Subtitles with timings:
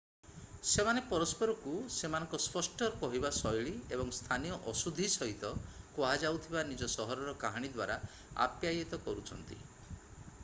[0.67, 5.51] ସେମାନେ ପରସ୍ପରକୁ ସେମାନଙ୍କ ସ୍ପଷ୍ଟ କହିବା ଶୈଳୀ ଏବଂ ସ୍ଥାନୀୟ ଅଶୁଦ୍ଧି ସହିତ
[5.97, 7.99] କୁହାଯାଉଥିବା ନିଜ ସହରର କାହାଣୀ ଦ୍ୱାରା
[8.47, 9.59] ଆପ୍ୟାୟିତ କରୁଛନ୍ତି